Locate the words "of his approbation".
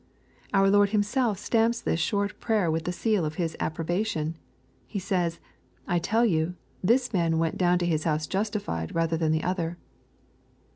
3.23-4.35